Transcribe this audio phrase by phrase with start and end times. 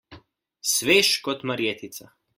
[0.73, 2.05] Svež kot marjetica.